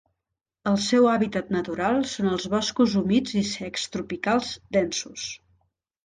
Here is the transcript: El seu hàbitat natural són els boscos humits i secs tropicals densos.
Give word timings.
El 0.69 0.77
seu 0.83 1.03
hàbitat 1.09 1.51
natural 1.55 1.99
són 2.13 2.29
els 2.31 2.47
boscos 2.53 2.95
humits 3.01 3.35
i 3.41 3.43
secs 3.49 3.83
tropicals 3.97 4.49
densos. 4.79 5.27